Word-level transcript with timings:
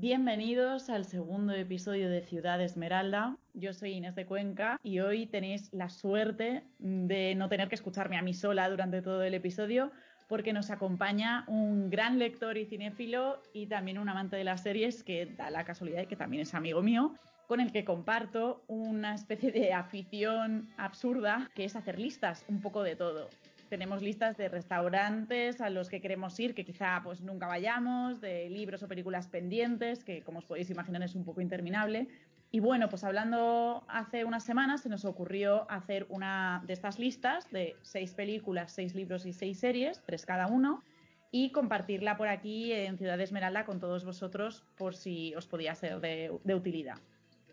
Bienvenidos 0.00 0.88
al 0.88 1.04
segundo 1.04 1.52
episodio 1.52 2.08
de 2.08 2.22
Ciudad 2.22 2.58
Esmeralda. 2.62 3.36
Yo 3.52 3.74
soy 3.74 3.90
Inés 3.90 4.14
de 4.14 4.24
Cuenca 4.24 4.80
y 4.82 5.00
hoy 5.00 5.26
tenéis 5.26 5.68
la 5.74 5.90
suerte 5.90 6.62
de 6.78 7.34
no 7.34 7.50
tener 7.50 7.68
que 7.68 7.74
escucharme 7.74 8.16
a 8.16 8.22
mí 8.22 8.32
sola 8.32 8.70
durante 8.70 9.02
todo 9.02 9.22
el 9.22 9.34
episodio 9.34 9.92
porque 10.26 10.54
nos 10.54 10.70
acompaña 10.70 11.44
un 11.48 11.90
gran 11.90 12.18
lector 12.18 12.56
y 12.56 12.64
cinéfilo 12.64 13.42
y 13.52 13.66
también 13.66 13.98
un 13.98 14.08
amante 14.08 14.36
de 14.36 14.44
las 14.44 14.62
series 14.62 15.04
que 15.04 15.26
da 15.26 15.50
la 15.50 15.64
casualidad 15.64 15.98
de 15.98 16.06
que 16.06 16.16
también 16.16 16.44
es 16.44 16.54
amigo 16.54 16.80
mío, 16.80 17.12
con 17.46 17.60
el 17.60 17.70
que 17.70 17.84
comparto 17.84 18.64
una 18.68 19.14
especie 19.14 19.52
de 19.52 19.74
afición 19.74 20.70
absurda 20.78 21.50
que 21.54 21.66
es 21.66 21.76
hacer 21.76 21.98
listas 21.98 22.46
un 22.48 22.62
poco 22.62 22.82
de 22.82 22.96
todo 22.96 23.28
tenemos 23.70 24.02
listas 24.02 24.36
de 24.36 24.48
restaurantes 24.48 25.60
a 25.60 25.70
los 25.70 25.88
que 25.88 26.00
queremos 26.00 26.38
ir, 26.40 26.54
que 26.54 26.64
quizá 26.64 27.00
pues 27.02 27.22
nunca 27.22 27.46
vayamos, 27.46 28.20
de 28.20 28.50
libros 28.50 28.82
o 28.82 28.88
películas 28.88 29.28
pendientes, 29.28 30.04
que 30.04 30.22
como 30.22 30.40
os 30.40 30.44
podéis 30.44 30.68
imaginar 30.70 31.02
es 31.02 31.14
un 31.14 31.24
poco 31.24 31.40
interminable. 31.40 32.08
Y 32.50 32.58
bueno, 32.58 32.88
pues 32.88 33.04
hablando 33.04 33.84
hace 33.86 34.24
unas 34.24 34.42
semanas 34.42 34.82
se 34.82 34.88
nos 34.88 35.04
ocurrió 35.04 35.70
hacer 35.70 36.04
una 36.08 36.62
de 36.66 36.72
estas 36.72 36.98
listas 36.98 37.48
de 37.52 37.76
seis 37.82 38.12
películas, 38.12 38.72
seis 38.72 38.96
libros 38.96 39.24
y 39.24 39.32
seis 39.32 39.60
series, 39.60 40.02
tres 40.04 40.26
cada 40.26 40.48
uno, 40.48 40.82
y 41.30 41.52
compartirla 41.52 42.16
por 42.16 42.26
aquí 42.26 42.72
en 42.72 42.98
Ciudad 42.98 43.20
Esmeralda 43.20 43.64
con 43.64 43.78
todos 43.78 44.04
vosotros 44.04 44.64
por 44.76 44.96
si 44.96 45.32
os 45.36 45.46
podía 45.46 45.76
ser 45.76 46.00
de, 46.00 46.36
de 46.42 46.54
utilidad. 46.56 46.98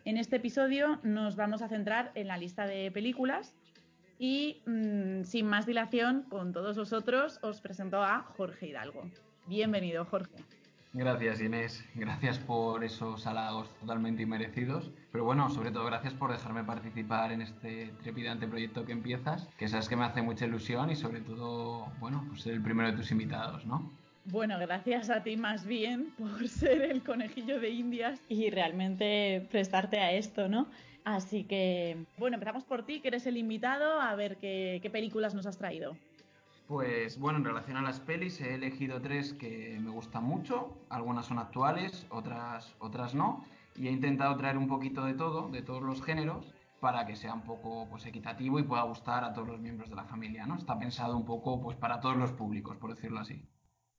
En 0.03 0.17
este 0.17 0.38
episodio 0.38 0.99
nos 1.03 1.36
vamos 1.36 1.61
a 1.61 1.67
centrar 1.67 2.11
en 2.16 2.27
la 2.27 2.38
lista 2.38 2.66
de 2.66 2.89
películas 2.91 3.53
y 4.20 4.62
mm, 4.66 5.23
sin 5.23 5.48
más 5.48 5.66
dilación, 5.66 6.23
con 6.30 6.53
todos 6.53 6.77
vosotros, 6.77 7.39
os 7.41 7.62
presento 7.62 8.03
a 8.03 8.23
Jorge 8.38 8.67
Hidalgo. 8.67 9.09
Bienvenido, 9.48 10.05
Jorge. 10.05 10.35
Gracias, 10.94 11.41
Inés. 11.41 11.85
Gracias 11.94 12.39
por 12.39 12.84
esos 12.84 13.27
halagos 13.27 13.70
totalmente 13.80 14.23
inmerecidos. 14.23 14.89
Pero 15.11 15.25
bueno, 15.25 15.49
sobre 15.49 15.69
todo 15.69 15.86
gracias 15.86 16.14
por 16.14 16.31
dejarme 16.31 16.64
participar 16.64 17.31
en 17.31 17.41
este 17.41 17.94
trepidante 18.02 18.47
proyecto 18.47 18.83
que 18.86 18.94
empiezas, 18.94 19.47
que 19.58 19.67
sabes 19.67 19.89
que 19.89 19.95
me 19.95 20.06
hace 20.06 20.22
mucha 20.22 20.45
ilusión 20.45 20.89
y 20.89 20.95
sobre 20.95 21.22
todo, 21.22 21.91
bueno, 22.00 22.25
pues 22.30 22.41
ser 22.41 22.53
el 22.53 22.63
primero 22.63 22.89
de 22.89 22.97
tus 22.97 23.11
invitados, 23.11 23.66
¿no? 23.66 23.91
Bueno, 24.25 24.58
gracias 24.59 25.09
a 25.09 25.23
ti 25.23 25.38
más 25.38 25.66
bien 25.66 26.11
por 26.17 26.47
ser 26.47 26.81
el 26.81 27.03
conejillo 27.03 27.59
de 27.59 27.69
Indias 27.69 28.19
y 28.28 28.50
realmente 28.50 29.47
prestarte 29.52 30.00
a 30.00 30.11
esto, 30.13 30.50
¿no? 30.50 30.67
Así 31.08 31.45
que, 31.45 32.05
bueno, 32.17 32.36
empezamos 32.36 32.66
por 32.66 32.86
ti, 32.86 33.00
que 33.00 33.08
eres 33.08 33.25
el 33.27 33.38
invitado, 33.38 34.02
a 34.02 34.13
ver 34.16 34.36
qué, 34.39 34.89
películas 34.91 35.33
nos 35.33 35.45
has 35.45 35.58
traído. 35.58 35.95
Pues 36.67 37.17
bueno, 37.17 37.39
en 37.39 37.45
relación 37.45 37.77
a 37.77 37.81
las 37.81 38.02
pelis 38.02 38.41
he 38.41 38.55
elegido 38.55 39.00
tres 39.00 39.31
que 39.31 39.80
me 39.80 39.89
gustan 39.89 40.25
mucho, 40.25 40.78
algunas 40.89 41.25
son 41.25 41.39
actuales, 41.39 42.05
otras, 42.09 42.75
otras 42.80 43.16
no, 43.16 43.45
y 43.78 43.88
he 43.88 43.91
intentado 43.91 44.35
traer 44.35 44.58
un 44.58 44.67
poquito 44.67 45.05
de 45.05 45.13
todo, 45.13 45.47
de 45.47 45.61
todos 45.61 45.81
los 45.81 46.03
géneros, 46.03 46.53
para 46.81 47.05
que 47.05 47.16
sea 47.16 47.33
un 47.33 47.44
poco 47.44 47.88
pues, 47.89 48.05
equitativo 48.05 48.59
y 48.59 48.63
pueda 48.63 48.81
gustar 48.81 49.23
a 49.23 49.31
todos 49.31 49.47
los 49.47 49.61
miembros 49.61 49.89
de 49.89 49.95
la 49.95 50.03
familia, 50.03 50.45
¿no? 50.45 50.58
Está 50.58 50.78
pensado 50.78 51.16
un 51.16 51.23
poco 51.23 51.61
pues 51.61 51.78
para 51.78 52.02
todos 52.02 52.17
los 52.17 52.33
públicos, 52.33 52.75
por 52.75 52.94
decirlo 52.94 53.22
así. 53.22 53.41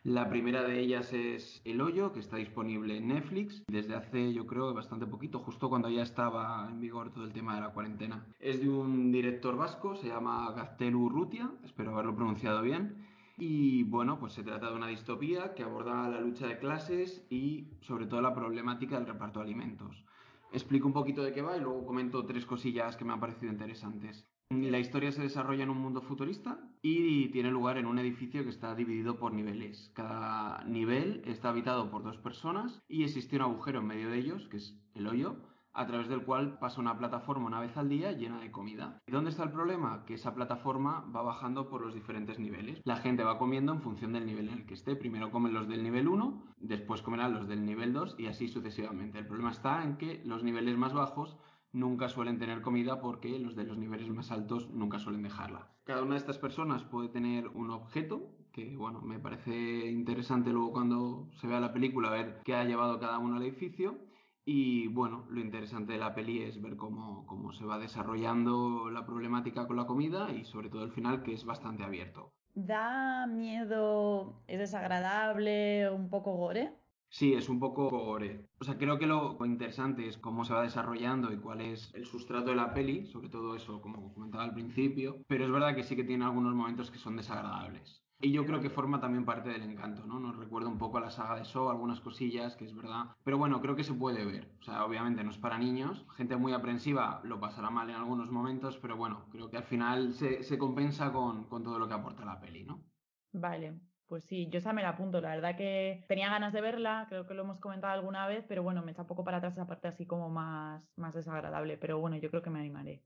La 0.04 0.28
primera 0.28 0.62
de 0.62 0.78
ellas 0.78 1.12
es 1.12 1.60
El 1.64 1.80
Hoyo, 1.80 2.12
que 2.12 2.20
está 2.20 2.36
disponible 2.36 2.96
en 2.96 3.08
Netflix 3.08 3.64
desde 3.66 3.96
hace, 3.96 4.32
yo 4.32 4.46
creo, 4.46 4.72
bastante 4.72 5.06
poquito, 5.06 5.40
justo 5.40 5.68
cuando 5.68 5.90
ya 5.90 6.02
estaba 6.02 6.68
en 6.70 6.80
vigor 6.80 7.10
todo 7.12 7.24
el 7.24 7.32
tema 7.32 7.56
de 7.56 7.62
la 7.62 7.72
cuarentena. 7.72 8.24
Es 8.38 8.60
de 8.60 8.68
un 8.68 9.10
director 9.10 9.56
vasco, 9.56 9.96
se 9.96 10.06
llama 10.06 10.52
Gaztelu 10.52 11.00
Urrutia, 11.00 11.50
espero 11.64 11.92
haberlo 11.94 12.14
pronunciado 12.14 12.62
bien. 12.62 13.08
Y 13.38 13.82
bueno, 13.84 14.20
pues 14.20 14.34
se 14.34 14.44
trata 14.44 14.70
de 14.70 14.76
una 14.76 14.86
distopía 14.86 15.54
que 15.54 15.64
aborda 15.64 16.08
la 16.08 16.20
lucha 16.20 16.46
de 16.46 16.58
clases 16.58 17.26
y 17.28 17.66
sobre 17.80 18.06
todo 18.06 18.20
la 18.20 18.34
problemática 18.34 18.96
del 18.96 19.06
reparto 19.06 19.40
de 19.40 19.46
alimentos. 19.46 20.04
Explico 20.52 20.86
un 20.86 20.94
poquito 20.94 21.22
de 21.22 21.32
qué 21.32 21.42
va 21.42 21.56
y 21.56 21.60
luego 21.60 21.84
comento 21.84 22.24
tres 22.24 22.46
cosillas 22.46 22.96
que 22.96 23.04
me 23.04 23.12
han 23.12 23.20
parecido 23.20 23.52
interesantes. 23.52 24.26
La 24.50 24.78
historia 24.78 25.12
se 25.12 25.20
desarrolla 25.20 25.64
en 25.64 25.68
un 25.68 25.76
mundo 25.76 26.00
futurista 26.00 26.58
y 26.80 27.28
tiene 27.28 27.50
lugar 27.50 27.76
en 27.76 27.84
un 27.84 27.98
edificio 27.98 28.44
que 28.44 28.48
está 28.48 28.74
dividido 28.74 29.18
por 29.18 29.34
niveles. 29.34 29.92
Cada 29.94 30.64
nivel 30.64 31.20
está 31.26 31.50
habitado 31.50 31.90
por 31.90 32.02
dos 32.02 32.16
personas 32.16 32.82
y 32.88 33.04
existe 33.04 33.36
un 33.36 33.42
agujero 33.42 33.80
en 33.80 33.86
medio 33.86 34.08
de 34.08 34.16
ellos, 34.16 34.48
que 34.48 34.56
es 34.56 34.74
el 34.94 35.06
hoyo, 35.06 35.36
a 35.74 35.86
través 35.86 36.08
del 36.08 36.24
cual 36.24 36.58
pasa 36.58 36.80
una 36.80 36.96
plataforma 36.96 37.46
una 37.46 37.60
vez 37.60 37.76
al 37.76 37.90
día 37.90 38.12
llena 38.12 38.40
de 38.40 38.50
comida. 38.50 38.98
¿Y 39.06 39.12
dónde 39.12 39.28
está 39.28 39.44
el 39.44 39.52
problema? 39.52 40.06
Que 40.06 40.14
esa 40.14 40.34
plataforma 40.34 41.04
va 41.14 41.20
bajando 41.20 41.68
por 41.68 41.82
los 41.82 41.92
diferentes 41.92 42.38
niveles. 42.38 42.80
La 42.84 42.96
gente 42.96 43.24
va 43.24 43.38
comiendo 43.38 43.72
en 43.72 43.82
función 43.82 44.14
del 44.14 44.24
nivel 44.24 44.48
en 44.48 44.54
el 44.54 44.66
que 44.66 44.74
esté. 44.74 44.96
Primero 44.96 45.30
comen 45.30 45.52
los 45.52 45.68
del 45.68 45.82
nivel 45.82 46.08
1, 46.08 46.54
después 46.56 47.02
comerán 47.02 47.34
los 47.34 47.48
del 47.48 47.66
nivel 47.66 47.92
2 47.92 48.16
y 48.18 48.28
así 48.28 48.48
sucesivamente. 48.48 49.18
El 49.18 49.26
problema 49.26 49.50
está 49.50 49.84
en 49.84 49.98
que 49.98 50.22
los 50.24 50.42
niveles 50.42 50.78
más 50.78 50.94
bajos 50.94 51.36
nunca 51.72 52.08
suelen 52.08 52.38
tener 52.38 52.62
comida 52.62 53.00
porque 53.00 53.38
los 53.38 53.56
de 53.56 53.64
los 53.64 53.78
niveles 53.78 54.08
más 54.08 54.30
altos 54.30 54.70
nunca 54.70 54.98
suelen 54.98 55.22
dejarla. 55.22 55.68
Cada 55.84 56.02
una 56.02 56.12
de 56.12 56.18
estas 56.18 56.38
personas 56.38 56.82
puede 56.84 57.08
tener 57.08 57.48
un 57.48 57.70
objeto, 57.70 58.30
que 58.52 58.76
bueno, 58.76 59.00
me 59.00 59.18
parece 59.18 59.90
interesante 59.90 60.50
luego 60.50 60.72
cuando 60.72 61.28
se 61.40 61.46
vea 61.46 61.60
la 61.60 61.72
película 61.72 62.10
ver 62.10 62.40
qué 62.44 62.54
ha 62.54 62.64
llevado 62.64 62.98
cada 62.98 63.18
uno 63.18 63.36
al 63.36 63.42
edificio. 63.42 63.98
Y 64.44 64.88
bueno, 64.88 65.26
lo 65.28 65.40
interesante 65.40 65.92
de 65.92 65.98
la 65.98 66.14
peli 66.14 66.42
es 66.42 66.62
ver 66.62 66.76
cómo, 66.76 67.26
cómo 67.26 67.52
se 67.52 67.66
va 67.66 67.78
desarrollando 67.78 68.88
la 68.90 69.04
problemática 69.04 69.66
con 69.66 69.76
la 69.76 69.86
comida 69.86 70.32
y 70.32 70.44
sobre 70.44 70.70
todo 70.70 70.84
el 70.84 70.90
final 70.90 71.22
que 71.22 71.34
es 71.34 71.44
bastante 71.44 71.84
abierto. 71.84 72.32
¿Da 72.54 73.26
miedo? 73.26 74.42
¿Es 74.46 74.58
desagradable? 74.58 75.90
¿Un 75.90 76.08
poco 76.08 76.32
gore? 76.32 76.72
Sí, 77.10 77.32
es 77.34 77.48
un 77.48 77.58
poco 77.58 77.88
gore. 77.90 78.48
O 78.60 78.64
sea, 78.64 78.76
creo 78.78 78.98
que 78.98 79.06
lo 79.06 79.36
interesante 79.44 80.06
es 80.06 80.18
cómo 80.18 80.44
se 80.44 80.54
va 80.54 80.62
desarrollando 80.62 81.32
y 81.32 81.38
cuál 81.40 81.60
es 81.62 81.92
el 81.94 82.04
sustrato 82.06 82.50
de 82.50 82.56
la 82.56 82.72
peli, 82.74 83.06
sobre 83.06 83.28
todo 83.30 83.54
eso, 83.56 83.80
como 83.80 84.12
comentaba 84.14 84.44
al 84.44 84.54
principio, 84.54 85.22
pero 85.26 85.44
es 85.44 85.50
verdad 85.50 85.74
que 85.74 85.82
sí 85.84 85.96
que 85.96 86.04
tiene 86.04 86.24
algunos 86.24 86.54
momentos 86.54 86.90
que 86.90 86.98
son 86.98 87.16
desagradables. 87.16 88.04
Y 88.20 88.32
yo 88.32 88.44
creo 88.46 88.60
que 88.60 88.68
forma 88.68 89.00
también 89.00 89.24
parte 89.24 89.48
del 89.50 89.62
encanto, 89.62 90.04
¿no? 90.06 90.18
Nos 90.18 90.36
recuerda 90.36 90.68
un 90.68 90.78
poco 90.78 90.98
a 90.98 91.00
la 91.00 91.10
saga 91.10 91.36
de 91.36 91.44
Saw, 91.44 91.68
algunas 91.70 92.00
cosillas, 92.00 92.56
que 92.56 92.64
es 92.64 92.74
verdad. 92.74 93.16
Pero 93.22 93.38
bueno, 93.38 93.60
creo 93.60 93.76
que 93.76 93.84
se 93.84 93.94
puede 93.94 94.24
ver. 94.24 94.56
O 94.60 94.62
sea, 94.64 94.84
obviamente 94.84 95.22
no 95.22 95.30
es 95.30 95.38
para 95.38 95.58
niños. 95.58 96.04
Gente 96.16 96.36
muy 96.36 96.52
aprensiva 96.52 97.20
lo 97.24 97.38
pasará 97.40 97.70
mal 97.70 97.88
en 97.90 97.96
algunos 97.96 98.30
momentos, 98.30 98.76
pero 98.78 98.96
bueno, 98.96 99.28
creo 99.30 99.50
que 99.50 99.56
al 99.58 99.64
final 99.64 100.12
se, 100.14 100.42
se 100.42 100.58
compensa 100.58 101.12
con, 101.12 101.48
con 101.48 101.62
todo 101.62 101.78
lo 101.78 101.86
que 101.88 101.94
aporta 101.94 102.24
la 102.24 102.40
peli, 102.40 102.64
¿no? 102.64 102.84
Vale, 103.32 103.80
pues 104.08 104.24
sí, 104.24 104.48
yo 104.50 104.58
esa 104.58 104.72
me 104.72 104.82
la 104.82 104.90
apunto. 104.90 105.20
La 105.20 105.34
verdad 105.34 105.56
que 105.56 106.04
tenía 106.08 106.30
ganas 106.30 106.52
de 106.52 106.60
verla, 106.60 107.06
creo 107.08 107.26
que 107.26 107.34
lo 107.34 107.42
hemos 107.42 107.60
comentado 107.60 107.92
alguna 107.92 108.26
vez, 108.26 108.44
pero 108.48 108.62
bueno, 108.62 108.82
me 108.82 108.92
echa 108.92 109.02
un 109.02 109.08
poco 109.08 109.24
para 109.24 109.36
atrás 109.36 109.52
esa 109.52 109.66
parte 109.66 109.88
así 109.88 110.06
como 110.06 110.30
más, 110.30 110.82
más 110.96 111.14
desagradable. 111.14 111.76
Pero 111.76 111.98
bueno, 112.00 112.16
yo 112.16 112.30
creo 112.30 112.42
que 112.42 112.50
me 112.50 112.58
animaré. 112.58 113.02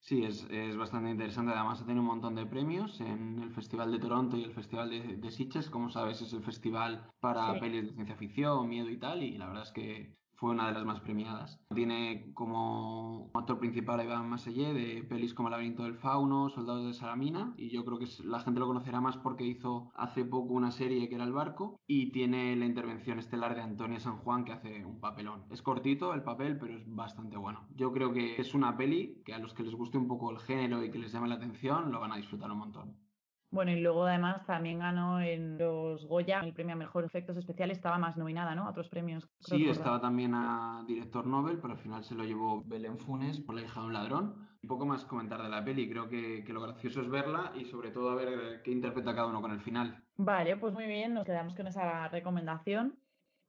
Sí, 0.00 0.24
es, 0.24 0.46
es, 0.50 0.76
bastante 0.76 1.10
interesante. 1.10 1.52
Además, 1.52 1.82
ha 1.82 1.84
tenido 1.84 2.02
un 2.02 2.08
montón 2.08 2.34
de 2.34 2.46
premios 2.46 3.00
en 3.00 3.40
el 3.42 3.50
Festival 3.50 3.92
de 3.92 3.98
Toronto 3.98 4.36
y 4.36 4.44
el 4.44 4.52
Festival 4.52 4.90
de, 4.90 5.16
de 5.16 5.30
Sitges. 5.30 5.68
Como 5.68 5.90
sabes, 5.90 6.22
es 6.22 6.32
el 6.32 6.42
festival 6.42 7.10
para 7.20 7.58
pelis 7.60 7.88
de 7.88 7.94
ciencia 7.94 8.16
ficción, 8.16 8.68
miedo 8.68 8.88
y 8.88 8.98
tal. 8.98 9.22
Y 9.22 9.36
la 9.36 9.48
verdad 9.48 9.64
es 9.64 9.72
que 9.72 10.16
fue 10.38 10.50
una 10.50 10.68
de 10.68 10.74
las 10.74 10.84
más 10.84 11.00
premiadas. 11.00 11.60
Tiene 11.74 12.32
como 12.32 13.30
actor 13.34 13.58
principal 13.58 13.98
a 13.98 14.04
Iván 14.04 14.28
Masellé 14.28 14.72
de 14.72 15.02
pelis 15.02 15.34
como 15.34 15.50
laberinto 15.50 15.82
del 15.82 15.96
fauno, 15.96 16.48
Soldados 16.48 16.86
de 16.86 16.94
Salamina, 16.94 17.54
y 17.56 17.70
yo 17.70 17.84
creo 17.84 17.98
que 17.98 18.06
la 18.24 18.38
gente 18.40 18.60
lo 18.60 18.68
conocerá 18.68 19.00
más 19.00 19.16
porque 19.16 19.44
hizo 19.44 19.90
hace 19.96 20.24
poco 20.24 20.54
una 20.54 20.70
serie 20.70 21.08
que 21.08 21.16
era 21.16 21.24
El 21.24 21.32
barco, 21.32 21.80
y 21.88 22.12
tiene 22.12 22.54
la 22.54 22.66
intervención 22.66 23.18
estelar 23.18 23.56
de 23.56 23.62
Antonia 23.62 23.98
San 23.98 24.18
Juan 24.18 24.44
que 24.44 24.52
hace 24.52 24.84
un 24.84 25.00
papelón. 25.00 25.44
Es 25.50 25.60
cortito 25.60 26.14
el 26.14 26.22
papel, 26.22 26.56
pero 26.58 26.76
es 26.76 26.84
bastante 26.86 27.36
bueno. 27.36 27.66
Yo 27.74 27.92
creo 27.92 28.12
que 28.12 28.36
es 28.40 28.54
una 28.54 28.76
peli 28.76 29.20
que 29.24 29.34
a 29.34 29.38
los 29.38 29.54
que 29.54 29.64
les 29.64 29.74
guste 29.74 29.98
un 29.98 30.06
poco 30.06 30.30
el 30.30 30.38
género 30.38 30.84
y 30.84 30.90
que 30.92 30.98
les 30.98 31.12
llame 31.12 31.28
la 31.28 31.34
atención 31.34 31.90
lo 31.90 31.98
van 31.98 32.12
a 32.12 32.16
disfrutar 32.16 32.50
un 32.52 32.58
montón. 32.58 33.07
Bueno, 33.50 33.70
y 33.70 33.80
luego 33.80 34.04
además 34.04 34.44
también 34.46 34.80
ganó 34.80 35.20
en 35.20 35.56
los 35.56 36.04
Goya 36.06 36.40
el 36.40 36.52
premio 36.52 36.74
a 36.74 36.78
Mejor 36.78 37.04
Efectos 37.04 37.36
Especiales, 37.36 37.78
estaba 37.78 37.98
más 37.98 38.16
nominada, 38.16 38.54
¿no? 38.54 38.66
A 38.66 38.70
otros 38.70 38.88
premios. 38.88 39.28
Sí, 39.40 39.68
estaba 39.68 40.00
también 40.00 40.34
a 40.34 40.84
Director 40.86 41.26
Nobel, 41.26 41.58
pero 41.58 41.72
al 41.72 41.78
final 41.78 42.04
se 42.04 42.14
lo 42.14 42.24
llevó 42.24 42.62
Belén 42.64 42.98
Funes 42.98 43.40
por 43.40 43.54
La 43.54 43.62
hija 43.62 43.80
de 43.80 43.86
un 43.86 43.92
ladrón. 43.94 44.48
Un 44.62 44.68
poco 44.68 44.84
más 44.84 45.04
comentar 45.04 45.42
de 45.42 45.48
la 45.48 45.64
peli, 45.64 45.88
creo 45.88 46.08
que, 46.08 46.44
que 46.44 46.52
lo 46.52 46.60
gracioso 46.60 47.00
es 47.00 47.08
verla 47.08 47.52
y 47.54 47.64
sobre 47.64 47.90
todo 47.90 48.10
a 48.10 48.16
ver 48.16 48.60
qué 48.62 48.72
interpreta 48.72 49.14
cada 49.14 49.28
uno 49.28 49.40
con 49.40 49.52
el 49.52 49.60
final. 49.60 50.02
Vale, 50.16 50.56
pues 50.56 50.74
muy 50.74 50.86
bien, 50.86 51.14
nos 51.14 51.24
quedamos 51.24 51.54
con 51.54 51.68
esa 51.68 52.08
recomendación. 52.08 52.98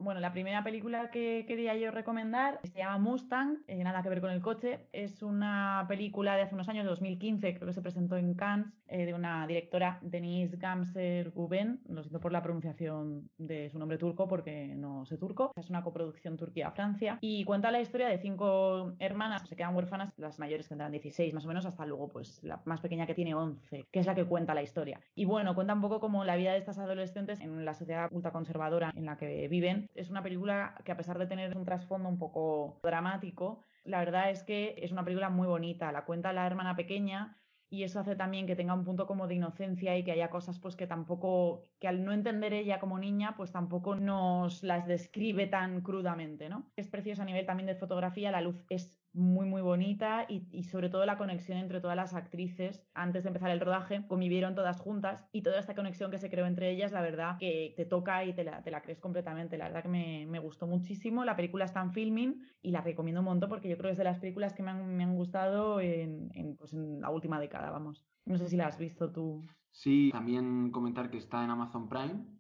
Bueno, 0.02 0.22
la 0.22 0.32
primera 0.32 0.64
película 0.64 1.12
que 1.12 1.44
quería 1.46 1.76
yo 1.76 1.92
recomendar 1.92 2.62
se 2.64 2.78
llama 2.78 3.00
Mustang, 3.00 3.58
eh, 3.68 3.84
nada 3.84 4.02
que 4.02 4.08
ver 4.08 4.22
con 4.22 4.32
el 4.32 4.42
coche. 4.42 4.88
Es 4.94 5.22
una 5.22 5.84
película 5.90 6.38
de 6.38 6.44
hace 6.44 6.56
unos 6.56 6.70
años, 6.70 6.86
de 6.86 6.90
2015, 6.92 7.56
creo 7.56 7.68
que 7.68 7.74
se 7.74 7.82
presentó 7.82 8.16
en 8.16 8.34
Cannes, 8.34 8.82
eh, 8.88 9.06
de 9.06 9.14
una 9.14 9.46
directora, 9.46 10.00
Denise 10.02 10.56
Gamser 10.56 11.32
Guben. 11.32 11.82
Lo 11.90 12.02
siento 12.02 12.22
por 12.22 12.32
la 12.32 12.42
pronunciación 12.42 13.30
de 13.38 13.70
su 13.70 13.78
nombre 13.78 13.98
turco 13.98 14.30
porque 14.30 14.74
no 14.74 15.06
sé 15.06 15.18
turco. 15.18 15.52
Es 15.58 15.70
una 15.70 15.84
coproducción 15.84 16.38
Turquía-Francia 16.38 17.18
y 17.20 17.44
cuenta 17.44 17.70
la 17.70 17.82
historia 17.82 18.08
de 18.08 18.20
cinco 18.20 18.94
hermanas 19.00 19.42
que 19.42 19.50
se 19.50 19.58
quedan 19.58 19.76
huérfanas, 19.76 20.14
las 20.16 20.40
mayores 20.40 20.70
tendrán 20.70 20.94
16 20.94 21.34
más 21.34 21.44
o 21.44 21.50
menos, 21.50 21.66
hasta 21.66 21.86
luego 21.86 22.08
pues 22.08 22.42
la 22.42 22.62
más 22.64 22.80
pequeña 22.80 23.06
que 23.06 23.16
tiene 23.16 23.36
11, 23.36 23.90
que 23.92 24.00
es 24.00 24.06
la 24.06 24.16
que 24.16 24.24
cuenta 24.24 24.54
la 24.54 24.64
historia. 24.64 25.02
Y 25.14 25.26
bueno, 25.26 25.56
cuenta 25.56 25.74
un 25.74 25.82
poco 25.82 26.00
como 26.00 26.24
la 26.24 26.38
vida 26.38 26.54
de 26.54 26.60
estas 26.60 26.80
adolescentes 26.80 27.42
en 27.42 27.66
la 27.66 27.74
sociedad 27.74 28.08
ultraconservadora 28.14 28.94
en 28.96 29.04
la 29.04 29.18
que 29.18 29.50
viven 29.50 29.89
es 29.96 30.10
una 30.10 30.24
película 30.24 30.76
que 30.84 30.92
a 30.92 30.98
pesar 30.98 31.18
de 31.18 31.28
tener 31.28 31.58
un 31.58 31.66
trasfondo 31.66 32.10
un 32.10 32.18
poco 32.18 32.80
dramático, 32.84 33.64
la 33.84 34.00
verdad 34.00 34.30
es 34.30 34.44
que 34.44 34.76
es 34.78 34.92
una 34.92 35.04
película 35.04 35.30
muy 35.30 35.48
bonita. 35.48 35.92
La 35.92 36.06
cuenta 36.06 36.34
la 36.34 36.46
hermana 36.46 36.76
pequeña 36.76 37.38
y 37.72 37.84
eso 37.84 38.00
hace 38.00 38.16
también 38.16 38.48
que 38.48 38.56
tenga 38.56 38.74
un 38.74 38.84
punto 38.84 39.06
como 39.06 39.28
de 39.28 39.36
inocencia 39.36 39.96
y 39.96 40.04
que 40.04 40.12
haya 40.12 40.30
cosas 40.30 40.60
pues 40.60 40.76
que 40.76 40.88
tampoco, 40.88 41.64
que 41.80 41.88
al 41.88 42.04
no 42.04 42.12
entender 42.12 42.54
ella 42.54 42.80
como 42.80 42.98
niña, 42.98 43.36
pues 43.38 43.52
tampoco 43.52 43.96
nos 43.96 44.64
las 44.64 44.88
describe 44.88 45.46
tan 45.46 45.82
crudamente, 45.82 46.50
¿no? 46.50 46.72
Es 46.76 46.88
precioso 46.88 47.22
a 47.22 47.26
nivel 47.26 47.46
también 47.46 47.68
de 47.68 47.76
fotografía, 47.76 48.32
la 48.32 48.42
luz 48.42 48.66
es 48.70 49.00
muy 49.20 49.46
muy 49.46 49.62
bonita 49.62 50.26
y, 50.28 50.64
sobre 50.64 50.90
todo 50.90 51.06
la 51.06 51.18
conexión 51.18 51.58
entre 51.58 51.82
todas 51.82 51.96
las 51.96 52.14
actrices. 52.14 52.82
Antes 52.94 53.24
de 53.24 53.30
empezar 53.30 53.52
el 53.52 53.60
rodaje 53.60 54.08
convivieron 54.08 54.56
todas 54.56 54.80
juntas 54.80 55.28
y 55.32 55.44
toda 55.44 55.60
esta 55.60 55.76
conexión 55.76 56.10
que 56.10 56.18
se 56.18 56.30
creó 56.30 56.46
entre 56.46 56.72
ellas 56.72 56.92
la 56.92 57.02
verdad 57.02 57.38
que 57.38 57.74
te 57.76 57.86
toca 57.86 58.24
y 58.26 58.34
te 58.34 58.44
la, 58.44 58.82
crees 58.82 59.00
completamente. 59.00 59.58
La 59.58 59.66
verdad 59.66 59.84
que 59.84 59.90
me, 59.90 60.40
gustó 60.40 60.68
muchísimo. 60.68 61.26
La 61.26 61.36
película 61.36 61.66
está 61.66 61.82
en 61.82 61.92
filming 61.92 62.42
y 62.62 62.72
la 62.72 62.82
recomiendo 62.82 63.20
un 63.20 63.26
montón 63.26 63.50
porque 63.50 63.70
yo 63.70 63.78
creo 63.78 63.90
que 63.90 63.94
es 63.94 63.98
de 63.98 64.06
las 64.06 64.20
películas 64.20 64.54
que 64.54 64.64
me 64.64 64.72
han, 64.72 64.96
me 64.96 65.04
han 65.04 65.16
gustado 65.16 65.82
en, 65.82 66.32
en, 66.34 66.56
pues 66.56 66.74
en 66.74 67.02
la 67.02 67.10
última 67.10 67.40
década 67.40 67.70
vamos. 67.72 68.06
No 68.26 68.38
sé 68.38 68.48
si 68.48 68.56
la 68.56 68.68
has 68.68 68.78
visto 68.78 69.12
tú. 69.12 69.46
Sí 69.72 70.10
también 70.12 70.72
comentar 70.72 71.12
que 71.12 71.18
está 71.18 71.44
en 71.44 71.50
Amazon 71.50 71.90
Prime 71.90 72.39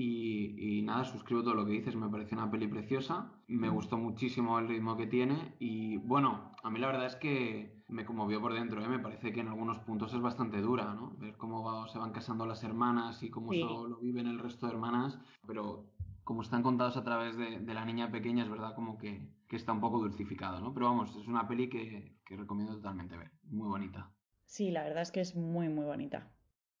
y, 0.00 0.82
nada, 0.82 1.04
suscribo 1.04 1.42
todo 1.42 1.54
lo 1.54 1.66
que 1.66 1.72
dices, 1.72 1.96
me 1.96 2.08
parece 2.08 2.34
una 2.34 2.50
peli 2.50 2.68
preciosa, 2.68 3.32
me 3.48 3.68
gustó 3.68 3.98
muchísimo 3.98 4.58
el 4.58 4.68
ritmo 4.68 4.96
que 4.96 5.06
tiene 5.06 5.56
y 5.58 5.96
bueno, 5.96 6.52
a 6.62 6.70
mí 6.70 6.78
la 6.78 6.86
verdad 6.86 7.06
es 7.06 7.16
que 7.16 7.82
me 7.88 8.04
conmovió 8.04 8.40
por 8.40 8.54
dentro, 8.54 8.82
¿eh? 8.82 8.88
me 8.88 9.00
parece 9.00 9.32
que 9.32 9.40
en 9.40 9.48
algunos 9.48 9.80
puntos 9.80 10.14
es 10.14 10.20
bastante 10.20 10.60
dura, 10.60 10.94
¿no? 10.94 11.16
Ver 11.18 11.36
cómo 11.36 11.88
se 11.88 11.98
van 11.98 12.12
casando 12.12 12.46
las 12.46 12.62
hermanas 12.62 13.22
y 13.22 13.30
cómo 13.30 13.52
solo 13.52 13.98
viven 13.98 14.28
el 14.28 14.38
resto 14.38 14.66
de 14.66 14.74
hermanas, 14.74 15.18
pero 15.46 15.90
como 16.22 16.42
están 16.42 16.62
contados 16.62 16.96
a 16.96 17.02
través 17.02 17.36
de, 17.36 17.60
la 17.60 17.84
niña 17.84 18.10
pequeña, 18.10 18.44
es 18.44 18.50
verdad 18.50 18.74
como 18.74 18.98
que, 18.98 19.28
está 19.50 19.72
un 19.72 19.80
poco 19.80 19.98
dulcificado, 19.98 20.60
¿no? 20.60 20.72
Pero 20.74 20.86
vamos, 20.86 21.16
es 21.16 21.26
una 21.26 21.48
peli 21.48 21.68
que, 21.68 22.14
que 22.24 22.36
recomiendo 22.36 22.76
totalmente 22.76 23.16
ver, 23.16 23.32
muy 23.44 23.66
bonita. 23.66 24.12
Sí, 24.44 24.70
la 24.70 24.84
verdad 24.84 25.02
es 25.02 25.10
que 25.10 25.20
es 25.20 25.34
muy, 25.34 25.68
muy 25.68 25.86
bonita. 25.86 26.30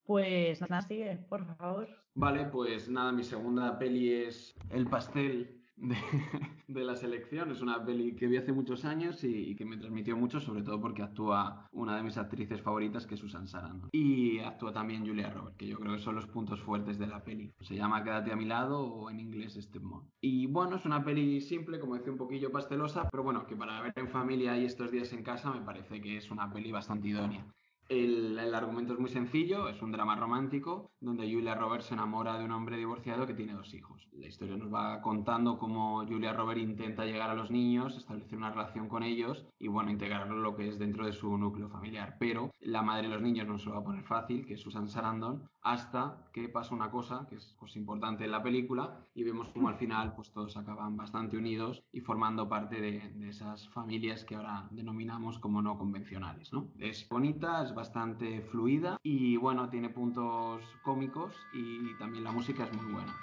Pues 0.08 0.58
nada, 0.62 0.80
sigue, 0.80 1.18
por 1.28 1.44
favor. 1.58 1.86
Vale, 2.14 2.46
pues 2.46 2.88
nada, 2.88 3.12
mi 3.12 3.22
segunda 3.22 3.78
peli 3.78 4.10
es 4.10 4.54
El 4.70 4.86
pastel 4.86 5.60
de, 5.76 5.96
la 6.82 6.96
selección. 6.96 7.50
Es 7.50 7.60
una 7.60 7.84
peli 7.84 8.16
que 8.16 8.26
vi 8.26 8.38
hace 8.38 8.54
muchos 8.54 8.86
años 8.86 9.22
y, 9.22 9.54
que 9.54 9.66
me 9.66 9.76
transmitió 9.76 10.16
mucho, 10.16 10.40
sobre 10.40 10.62
todo 10.62 10.80
porque 10.80 11.02
actúa 11.02 11.68
una 11.72 11.94
de 11.94 12.04
mis 12.04 12.16
actrices 12.16 12.62
favoritas, 12.62 13.06
que 13.06 13.16
es 13.16 13.20
Susan 13.20 13.46
Sarandon. 13.46 13.90
Y 13.92 14.38
actúa 14.38 14.72
también 14.72 15.06
Julia 15.06 15.28
Roberts, 15.28 15.58
que 15.58 15.66
yo 15.66 15.78
creo 15.78 15.92
que 15.92 16.02
son 16.02 16.14
los 16.14 16.26
puntos 16.26 16.62
fuertes 16.62 16.98
de 16.98 17.06
la 17.06 17.22
peli. 17.22 17.52
Se 17.60 17.76
llama 17.76 18.02
Quédate 18.02 18.32
a 18.32 18.36
mi 18.36 18.46
lado 18.46 18.80
o 18.80 19.10
en 19.10 19.20
inglés 19.20 19.58
Step 19.60 19.82
Y 20.22 20.46
bueno, 20.46 20.76
es 20.76 20.86
una 20.86 21.04
peli 21.04 21.42
simple, 21.42 21.78
como 21.78 21.96
decía, 21.96 22.12
un 22.12 22.18
poquillo 22.18 22.50
pastelosa, 22.50 23.10
pero 23.10 23.24
bueno, 23.24 23.46
que 23.46 23.56
para 23.56 23.82
ver 23.82 23.92
en 23.94 24.08
familia 24.08 24.56
y 24.56 24.64
estos 24.64 24.90
días 24.90 25.12
en 25.12 25.22
casa 25.22 25.52
me 25.52 25.60
parece 25.60 26.00
que 26.00 26.16
es 26.16 26.30
una 26.30 26.50
peli 26.50 26.72
bastante 26.72 27.08
idónea. 27.08 27.44
El, 27.88 28.38
argumento 28.54 28.92
es 28.92 28.98
muy 28.98 29.08
sencillo, 29.08 29.68
es 29.68 29.80
un 29.80 29.92
drama 29.92 30.14
romántico 30.14 30.90
donde 31.00 31.32
Julia 31.32 31.54
Roberts 31.54 31.86
se 31.86 31.94
enamora 31.94 32.38
de 32.38 32.44
un 32.44 32.52
hombre 32.52 32.76
divorciado 32.76 33.26
que 33.26 33.32
tiene 33.32 33.54
dos 33.54 33.72
hijos. 33.72 34.08
La 34.12 34.26
historia 34.26 34.56
nos 34.56 34.72
va 34.72 35.00
contando 35.00 35.58
cómo 35.58 36.04
Julia 36.06 36.32
Roberts 36.32 36.62
intenta 36.62 37.04
llegar 37.06 37.30
a 37.30 37.34
los 37.34 37.50
niños, 37.50 37.96
establecer 37.96 38.36
una 38.36 38.50
relación 38.50 38.88
con 38.88 39.02
ellos 39.02 39.46
y 39.58 39.68
bueno, 39.68 39.90
integrarlo 39.90 40.36
lo 40.36 40.56
que 40.56 40.68
es 40.68 40.78
dentro 40.78 41.06
de 41.06 41.12
su 41.12 41.38
núcleo 41.38 41.68
familiar. 41.68 42.16
Pero 42.18 42.50
la 42.60 42.82
madre 42.82 43.08
de 43.08 43.14
los 43.14 43.22
niños 43.22 43.46
no 43.46 43.58
se 43.58 43.66
lo 43.66 43.74
va 43.76 43.80
a 43.80 43.84
poner 43.84 44.04
fácil, 44.04 44.44
que 44.44 44.54
es 44.54 44.60
Susan 44.60 44.88
Sarandon, 44.88 45.48
hasta 45.62 46.28
que 46.32 46.48
pasa 46.48 46.74
una 46.74 46.90
cosa 46.90 47.26
que 47.28 47.36
es 47.36 47.56
pues, 47.58 47.76
importante 47.76 48.24
en 48.24 48.32
la 48.32 48.42
película 48.42 49.00
y 49.14 49.22
vemos 49.22 49.48
como 49.48 49.68
al 49.68 49.76
final 49.76 50.14
pues 50.14 50.30
todos 50.30 50.56
acaban 50.56 50.96
bastante 50.96 51.36
unidos 51.36 51.82
y 51.92 52.00
formando 52.00 52.48
parte 52.48 52.80
de, 52.80 53.10
de 53.14 53.28
esas 53.28 53.68
familias 53.68 54.24
que 54.24 54.34
ahora 54.34 54.68
denominamos 54.70 55.38
como 55.38 55.62
no 55.62 55.78
convencionales. 55.78 56.52
¿no? 56.52 56.68
Es 56.78 57.08
bonita, 57.08 57.62
es 57.62 57.74
bastante 57.78 58.40
fluida 58.50 58.98
y 59.04 59.36
bueno, 59.36 59.70
tiene 59.70 59.88
puntos 59.88 60.64
cómicos 60.82 61.32
y 61.52 61.96
también 61.96 62.24
la 62.24 62.32
música 62.32 62.64
es 62.64 62.72
muy 62.76 62.92
buena. 62.92 63.14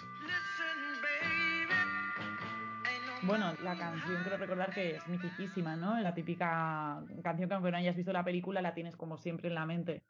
Bueno, 3.24 3.52
la 3.63 3.78
canción 3.78 4.22
quiero 4.22 4.38
recordar 4.38 4.74
que 4.74 4.96
es 4.96 5.07
mitiquísima, 5.10 5.75
¿no? 5.75 6.00
La 6.00 6.13
típica 6.13 7.04
canción 7.22 7.50
que 7.50 7.56
aunque 7.56 7.72
no 7.72 7.78
hayas 7.78 7.98
visto 7.98 8.13
la 8.13 8.24
película 8.24 8.62
la 8.62 8.74
tienes 8.74 8.96
como 8.96 9.18
siempre 9.18 9.50
en 9.50 9.56
la 9.56 9.66
mente. 9.66 10.04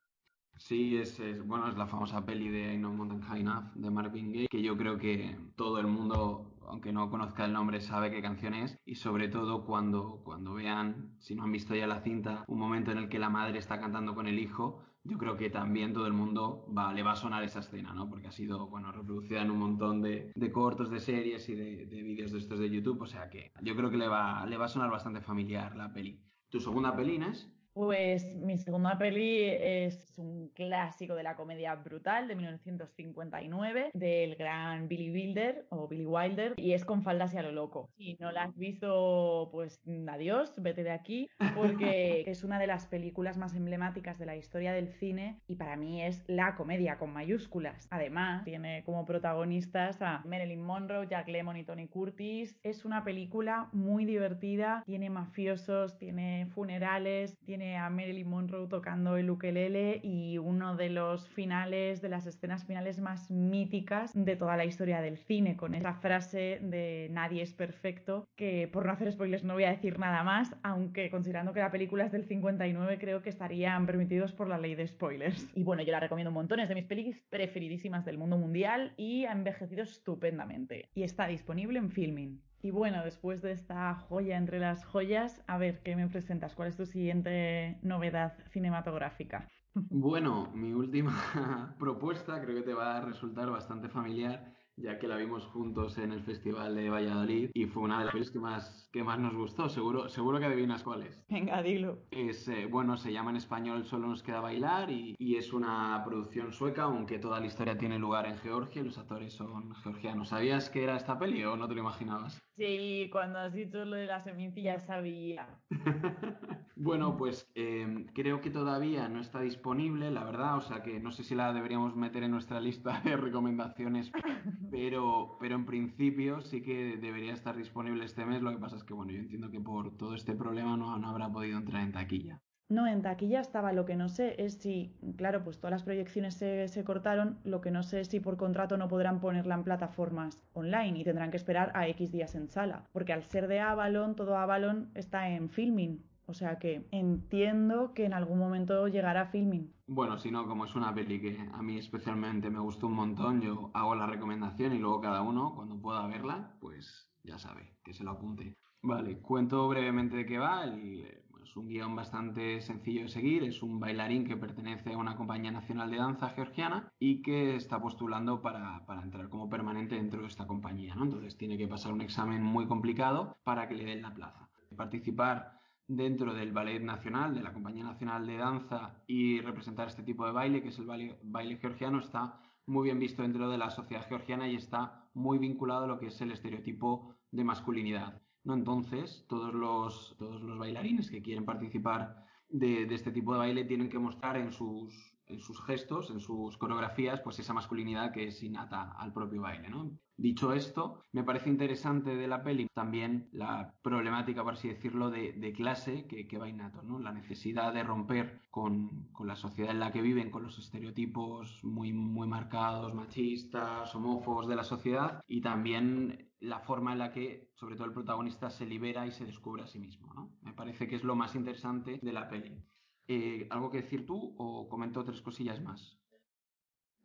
Sí, 0.58 0.96
es, 0.96 1.20
bueno, 1.44 1.68
es 1.68 1.76
la 1.76 1.88
famosa 1.88 2.24
peli 2.24 2.50
de 2.50 2.76
I 2.76 2.78
Know 2.78 2.94
Mountain 2.94 3.22
High 3.22 3.42
Enough 3.42 3.74
de 3.74 3.90
Marvin 3.90 4.32
Gaye, 4.32 4.48
que 4.48 4.62
yo 4.62 4.78
creo 4.78 4.98
que 4.98 5.36
todo 5.56 5.80
el 5.80 5.88
mundo 5.88 6.55
aunque 6.70 6.94
no 6.94 7.10
conozca 7.10 7.46
el 7.46 7.54
nombre, 7.54 7.82
sabe 7.82 8.12
qué 8.12 8.22
canción 8.22 8.54
es 8.54 8.78
y 8.86 8.96
sobre 8.96 9.28
todo 9.28 9.66
cuando, 9.66 10.22
cuando 10.24 10.54
vean, 10.54 11.16
si 11.20 11.36
no 11.36 11.44
han 11.44 11.52
visto 11.52 11.76
ya 11.76 11.88
la 11.88 12.02
cinta, 12.02 12.44
un 12.48 12.60
momento 12.60 12.92
en 12.92 12.98
el 12.98 13.10
que 13.10 13.20
la 13.20 13.30
madre 13.30 13.60
está 13.60 13.80
cantando 13.80 14.16
con 14.16 14.28
el 14.28 14.40
hijo, 14.40 14.84
yo 15.04 15.20
creo 15.20 15.38
que 15.38 15.52
también 15.52 15.94
todo 15.94 16.08
el 16.08 16.14
mundo 16.14 16.66
va, 16.76 16.92
le 16.92 17.04
va 17.04 17.12
a 17.12 17.16
sonar 17.16 17.44
esa 17.44 17.60
escena, 17.60 17.94
¿no? 17.94 18.10
Porque 18.10 18.28
ha 18.28 18.32
sido, 18.32 18.68
bueno, 18.68 18.92
reproducida 18.92 19.42
en 19.42 19.52
un 19.52 19.60
montón 19.60 20.02
de, 20.02 20.34
cortos, 20.52 20.90
de 20.90 21.00
series 21.00 21.48
y 21.48 21.56
de, 21.56 21.86
de, 21.86 22.02
vídeos 22.02 22.32
de 22.32 22.40
estos 22.40 22.60
de 22.60 22.70
YouTube, 22.70 23.02
o 23.02 23.06
sea 23.06 23.30
que 23.30 23.52
yo 23.62 23.76
creo 23.76 23.92
que 23.92 23.98
le 23.98 24.08
va, 24.08 24.46
le 24.48 24.58
va 24.58 24.66
a 24.66 24.70
sonar 24.70 24.90
bastante 24.90 25.22
familiar 25.22 25.76
la 25.76 25.94
peli. 25.94 26.20
¿Tu 26.50 26.60
segunda 26.60 26.96
peli, 26.96 27.18
es? 27.18 27.55
Pues 27.76 28.24
mi 28.36 28.58
segunda 28.58 28.98
peli 28.98 29.50
es 29.50 30.14
un 30.18 30.48
clásico 30.56 31.14
de 31.14 31.24
la 31.24 31.36
comedia 31.36 31.76
brutal 31.76 32.26
de 32.30 32.36
1959 32.36 33.92
del 33.94 34.36
gran 34.38 34.88
Billy 34.88 35.12
Wilder 35.12 35.66
o 35.72 35.86
Billy 35.90 36.06
Wilder 36.06 36.54
y 36.56 36.72
es 36.72 36.86
con 36.86 37.04
faldas 37.04 37.34
y 37.34 37.38
a 37.38 37.42
lo 37.42 37.52
loco. 37.52 37.90
Si 37.98 38.16
no 38.22 38.32
la 38.32 38.44
has 38.44 38.56
visto, 38.56 39.50
pues 39.52 39.82
adiós, 40.08 40.54
vete 40.56 40.84
de 40.84 40.92
aquí 40.92 41.28
porque 41.54 42.24
es 42.28 42.46
una 42.46 42.60
de 42.60 42.68
las 42.68 42.88
películas 42.88 43.38
más 43.38 43.54
emblemáticas 43.54 44.18
de 44.20 44.26
la 44.26 44.38
historia 44.38 44.72
del 44.72 44.88
cine 44.88 45.42
y 45.46 45.56
para 45.56 45.76
mí 45.76 46.02
es 46.02 46.24
la 46.28 46.56
comedia 46.56 46.98
con 46.98 47.12
mayúsculas. 47.12 47.90
Además, 47.92 48.46
tiene 48.46 48.86
como 48.86 49.04
protagonistas 49.04 50.02
a 50.02 50.22
Marilyn 50.24 50.64
Monroe, 50.64 51.08
Jack 51.10 51.28
Lemmon 51.28 51.58
y 51.58 51.66
Tony 51.66 51.90
Curtis. 51.90 52.58
Es 52.64 52.86
una 52.86 53.04
película 53.04 53.68
muy 53.74 54.06
divertida, 54.06 54.82
tiene 54.86 55.10
mafiosos, 55.10 55.98
tiene 55.98 56.48
funerales, 56.54 57.38
tiene 57.46 57.65
a 57.74 57.90
Marilyn 57.90 58.30
Monroe 58.30 58.68
tocando 58.68 59.18
el 59.18 59.30
ukelele 59.30 60.00
y 60.04 60.38
uno 60.38 60.76
de 60.76 60.90
los 60.90 61.28
finales, 61.30 62.02
de 62.02 62.10
las 62.10 62.28
escenas 62.28 62.66
finales 62.66 63.00
más 63.00 63.32
míticas 63.32 64.12
de 64.14 64.36
toda 64.36 64.58
la 64.58 64.66
historia 64.66 65.02
del 65.02 65.18
cine, 65.18 65.56
con 65.58 65.74
esa 65.74 65.94
frase 65.94 66.60
de 66.62 67.08
nadie 67.12 67.42
es 67.42 67.54
perfecto, 67.54 68.28
que 68.36 68.70
por 68.72 68.86
no 68.86 68.92
hacer 68.92 69.12
spoilers 69.12 69.44
no 69.44 69.54
voy 69.54 69.64
a 69.64 69.72
decir 69.72 70.00
nada 70.00 70.24
más, 70.24 70.56
aunque 70.64 71.10
considerando 71.10 71.54
que 71.54 71.60
la 71.60 71.72
película 71.72 72.06
es 72.06 72.12
del 72.12 72.26
59 72.26 72.98
creo 73.00 73.22
que 73.22 73.30
estarían 73.30 73.86
permitidos 73.86 74.34
por 74.34 74.48
la 74.48 74.58
ley 74.58 74.76
de 74.76 74.88
spoilers. 74.88 75.50
Y 75.56 75.64
bueno, 75.64 75.82
yo 75.84 75.92
la 75.92 76.00
recomiendo 76.00 76.30
un 76.30 76.36
montón, 76.36 76.60
es 76.60 76.70
de 76.70 76.76
mis 76.76 76.86
películas 76.86 77.22
preferidísimas 77.30 78.06
del 78.06 78.18
mundo 78.18 78.38
mundial 78.38 78.94
y 78.98 79.26
ha 79.26 79.32
envejecido 79.32 79.84
estupendamente. 79.84 80.90
Y 80.94 81.04
está 81.04 81.28
disponible 81.28 81.80
en 81.80 81.92
Filming. 81.92 82.42
Y 82.66 82.72
bueno, 82.72 83.04
después 83.04 83.44
de 83.44 83.52
esta 83.52 83.94
joya 83.94 84.38
entre 84.38 84.58
las 84.58 84.86
joyas, 84.86 85.44
a 85.46 85.60
ver, 85.60 85.84
¿qué 85.84 85.96
me 85.96 86.08
presentas? 86.08 86.56
¿Cuál 86.56 86.70
es 86.70 86.76
tu 86.76 86.88
siguiente 86.88 87.78
novedad 87.84 88.40
cinematográfica? 88.50 89.48
Bueno, 89.76 90.50
mi 90.56 90.74
última 90.74 91.76
propuesta 91.78 92.42
creo 92.42 92.56
que 92.56 92.64
te 92.64 92.74
va 92.74 92.98
a 92.98 93.02
resultar 93.02 93.52
bastante 93.52 93.88
familiar 93.88 94.55
ya 94.78 95.00
que 95.00 95.08
la 95.08 95.18
vimos 95.18 95.46
juntos 95.46 95.98
en 95.98 96.12
el 96.12 96.22
Festival 96.22 96.76
de 96.76 96.90
Valladolid 96.90 97.50
y 97.54 97.66
fue 97.66 97.84
una 97.84 98.00
de 98.00 98.06
las 98.06 98.14
películas 98.14 98.32
que 98.32 98.40
más, 98.40 98.90
que 98.92 99.04
más 99.04 99.20
nos 99.20 99.36
gustó, 99.36 99.70
seguro, 99.70 100.10
seguro 100.10 100.40
que 100.40 100.46
adivinas 100.46 100.84
cuál 100.84 101.04
es. 101.04 101.24
Venga, 101.30 101.62
dilo. 101.62 102.00
Es, 102.12 102.48
eh, 102.48 102.68
bueno, 102.70 102.98
se 102.98 103.14
llama 103.14 103.32
en 103.32 103.38
español 103.38 103.86
Solo 103.86 104.08
nos 104.08 104.24
queda 104.24 104.42
bailar 104.42 104.90
y, 104.90 105.16
y, 105.18 105.36
es 105.36 105.54
una 105.54 106.02
producción 106.06 106.52
sueca, 106.52 106.84
aunque 106.84 107.20
toda 107.20 107.40
la 107.40 107.46
historia 107.46 107.78
tiene 107.78 108.00
lugar 108.00 108.26
en 108.26 108.38
Georgia 108.38 108.82
y 108.82 108.86
los 108.86 108.98
actores 108.98 109.34
son 109.34 109.74
georgianos. 109.76 110.30
¿Sabías 110.30 110.70
que 110.70 110.84
era 110.84 110.96
esta 110.96 111.18
peli 111.20 111.44
o 111.44 111.56
no 111.56 111.68
te 111.68 111.76
lo 111.76 111.82
imaginabas? 111.82 112.42
Sí, 112.58 113.10
cuando 113.12 113.40
has 113.40 113.54
dicho 113.54 113.84
lo 113.84 113.98
de 113.98 114.06
la 114.06 114.24
semilla 114.24 114.80
sabía. 114.80 115.60
bueno, 116.78 117.18
pues 117.18 117.52
em, 117.54 118.06
creo 118.08 118.40
que 118.40 118.50
todavía 118.50 119.10
no 119.10 119.20
está 119.20 119.42
disponible, 119.42 120.10
la 120.10 120.24
verdad, 120.24 120.58
o 120.58 120.62
sea 120.62 120.82
que 120.82 121.02
no 121.02 121.12
sé 121.12 121.24
si 121.24 121.36
la 121.36 121.52
deberíamos 121.52 121.98
meter 121.98 122.24
en 122.24 122.32
nuestra 122.32 122.62
lista 122.62 123.02
de 123.04 123.18
recomendaciones 123.18 124.10
pero, 124.72 125.38
pero 125.40 125.56
en 125.56 125.66
principio 125.66 126.42
sí 126.42 126.62
que 126.62 126.98
debería 126.98 127.34
estar 127.34 127.56
disponible 127.56 128.06
este 128.06 128.26
mes. 128.26 128.42
Lo 128.42 128.52
que 128.52 128.58
pasa 128.58 128.76
es 128.76 128.84
que, 128.84 128.94
bueno, 128.94 129.12
yo 129.12 129.20
entiendo 129.20 129.50
que 129.52 129.60
por 129.60 129.96
todo 129.98 130.16
este 130.16 130.34
problema 130.34 130.78
no, 130.78 130.98
no 130.98 131.10
habrá 131.10 131.32
podido 131.32 131.58
entrar 131.58 131.84
en 131.84 131.92
taquilla. 131.92 132.42
No, 132.68 132.88
en 132.88 133.04
taquilla 133.04 133.42
estaba. 133.42 133.74
Lo 133.74 133.86
que 133.86 133.96
no 133.96 134.10
sé 134.10 134.36
es 134.44 134.56
si, 134.56 134.96
claro, 135.18 135.44
pues 135.44 135.60
todas 135.60 135.72
las 135.72 135.84
proyecciones 135.84 136.34
se, 136.34 136.68
se, 136.68 136.84
cortaron. 136.84 137.38
Lo 137.44 137.62
que 137.62 137.70
no 137.70 137.84
sé 137.84 138.02
es 138.02 138.08
si 138.08 138.20
por 138.20 138.38
contrato 138.38 138.78
no 138.78 138.88
podrán 138.88 139.20
ponerla 139.20 139.54
en 139.54 139.64
plataformas 139.64 140.42
online 140.54 141.00
y 141.00 141.04
tendrán 141.04 141.30
que 141.30 141.38
esperar 141.38 141.72
a 141.76 141.88
X 141.90 142.12
días 142.12 142.34
en 142.34 142.48
sala. 142.48 142.90
Porque 142.92 143.14
al 143.14 143.24
ser 143.24 143.48
de 143.48 143.60
Avalon, 143.60 144.16
todo 144.16 144.36
Avalon 144.38 144.90
está 144.96 145.30
en 145.30 145.50
filming. 145.50 146.04
O 146.28 146.34
sea 146.34 146.58
que 146.58 146.88
entiendo 146.92 147.94
que 147.94 148.06
en 148.06 148.14
algún 148.14 148.40
momento 148.40 148.88
llegará 148.88 149.28
filming. 149.28 149.72
Bueno, 149.88 150.18
si 150.18 150.32
no, 150.32 150.48
como 150.48 150.66
es 150.66 150.76
una 150.76 150.94
peli 150.94 151.22
que 151.22 151.38
a 151.54 151.62
mí 151.62 151.78
especialmente 151.78 152.50
me 152.50 152.60
gustó 152.60 152.88
un 152.88 152.94
montón, 152.94 153.42
yo 153.42 153.70
hago 153.74 153.96
la 153.96 154.08
recomendación 154.08 154.74
y 154.74 154.80
luego 154.80 155.02
cada 155.02 155.22
uno, 155.22 155.54
cuando 155.56 155.80
pueda 155.80 156.08
verla, 156.08 156.56
pues 156.60 157.12
ya 157.24 157.38
sabe, 157.38 157.78
que 157.84 157.94
se 157.94 158.04
lo 158.04 158.12
apunte. 158.12 158.56
Vale, 158.82 159.20
cuento 159.20 159.68
brevemente 159.68 160.16
de 160.16 160.26
qué 160.28 160.38
va. 160.38 160.66
es 160.66 161.56
un 161.56 161.68
guion 161.68 161.96
bastante 161.96 162.62
sencillo 162.62 163.02
de 163.02 163.08
seguir. 163.08 163.44
Es 163.44 163.64
un 163.64 163.80
bailarín 163.80 164.26
que 164.26 164.38
pertenece 164.38 164.94
a 164.94 164.98
una 164.98 165.16
compañía 165.16 165.52
nacional 165.52 165.90
de 165.90 165.98
danza 165.98 166.30
georgiana 166.30 166.92
y 167.00 167.24
que 167.24 167.56
está 167.56 167.82
postulando 167.82 168.44
para, 168.44 168.84
entrar 169.04 169.30
como 169.30 169.50
permanente 169.50 169.96
dentro 169.96 170.22
de 170.22 170.28
esta 170.28 170.46
compañía. 170.46 170.94
¿no? 170.94 171.06
Entonces 171.06 171.36
tiene 171.36 171.58
que 171.58 171.68
pasar 171.68 171.94
un 171.94 172.02
examen 172.02 172.44
muy 172.44 172.68
complicado 172.68 173.38
para 173.44 173.68
que 173.68 173.74
le 173.74 173.86
den 173.86 174.04
la 174.04 174.14
plaza. 174.14 174.50
Participar 174.76 175.55
dentro 175.88 176.34
del 176.34 176.52
Ballet 176.52 176.82
Nacional, 176.82 177.36
de 177.36 177.44
la 177.44 177.54
Compañía 177.54 177.84
Nacional 177.84 178.26
de 178.26 178.38
Danza 178.38 179.04
y 179.08 179.42
representar 179.42 179.88
este 179.88 180.04
tipo 180.04 180.26
de 180.26 180.32
baile, 180.32 180.62
que 180.62 180.70
es 180.70 180.80
el 180.80 180.86
baile, 181.24 181.58
georgiano, 181.58 182.00
está 182.00 182.42
muy 182.66 182.86
bien 182.86 183.00
visto 183.00 183.22
dentro 183.22 183.50
de 183.50 183.58
la 183.58 183.70
sociedad 183.70 184.08
georgiana 184.08 184.48
y 184.48 184.56
está 184.56 185.10
muy 185.14 185.38
vinculado 185.38 185.86
a 185.86 185.88
lo 185.88 186.00
que 186.00 186.08
es 186.08 186.22
el 186.22 186.32
estereotipo 186.32 187.16
de 187.32 187.44
masculinidad. 187.44 188.22
¿no? 188.44 188.54
Entonces, 188.56 189.26
todos 189.30 189.54
los, 189.54 190.16
todos 190.18 190.42
los 190.42 190.58
bailarines 190.58 191.12
que 191.12 191.22
quieren 191.22 191.46
participar 191.46 192.26
de, 192.50 192.84
este 192.84 193.12
tipo 193.12 193.34
de 193.34 193.40
baile 193.40 193.66
tienen 193.66 193.90
que 193.90 194.00
mostrar 194.00 194.38
en 194.38 194.52
sus, 194.52 195.16
en 195.28 195.40
sus 195.40 195.64
gestos, 195.64 196.10
en 196.10 196.20
sus 196.20 196.58
coreografías, 196.58 197.22
pues 197.22 197.40
esa 197.40 197.54
masculinidad 197.54 198.12
que 198.12 198.28
es 198.28 198.42
innata 198.42 198.94
al 198.94 199.14
propio 199.14 199.42
baile, 199.42 199.70
¿no? 199.70 199.92
Dicho 200.18 200.54
esto, 200.54 201.04
me 201.12 201.26
parece 201.26 201.50
interesante 201.50 202.16
de 202.16 202.28
la 202.28 202.42
peli 202.42 202.68
también 202.74 203.28
la 203.34 203.76
problemática, 203.82 204.46
por 204.46 204.54
así 204.54 204.70
decirlo, 204.70 205.10
de, 205.10 205.54
clase 205.54 206.08
que, 206.08 206.38
va 206.38 206.48
innato, 206.48 206.82
¿no? 206.84 207.00
La 207.00 207.12
necesidad 207.12 207.74
de 207.74 207.84
romper 207.84 208.42
con, 208.50 209.10
la 209.26 209.36
sociedad 209.36 209.72
en 209.72 209.82
la 209.82 209.92
que 209.92 210.02
viven, 210.02 210.32
con 210.32 210.44
los 210.44 210.58
estereotipos 210.58 211.60
muy, 211.64 211.92
muy 211.92 212.28
marcados, 212.28 212.94
machistas, 212.94 213.94
homófobos 213.94 214.48
de 214.48 214.56
la 214.56 214.64
sociedad 214.64 215.22
y 215.28 215.42
también 215.42 216.32
la 216.40 216.60
forma 216.60 216.94
en 216.94 217.00
la 217.00 217.12
que, 217.12 217.50
sobre 217.54 217.76
todo 217.76 217.88
el 217.88 217.94
protagonista, 217.94 218.50
se 218.50 218.66
libera 218.66 219.06
y 219.06 219.12
se 219.12 219.26
descubre 219.26 219.64
a 219.64 219.68
sí 219.68 219.80
mismo. 219.80 220.32
Me 220.42 220.54
parece 220.54 220.88
que 220.88 220.96
es 220.96 221.04
lo 221.04 221.16
más 221.16 221.36
interesante 221.36 222.00
de 222.02 222.14
la 222.14 222.30
peli. 222.30 222.64
Eh, 223.08 223.48
¿Algo 223.52 223.70
que 223.70 223.82
decir 223.82 224.06
tú 224.06 224.34
o 224.38 224.70
comento 224.70 225.04
tres 225.04 225.22
cosillas 225.22 225.62
más? 225.62 226.00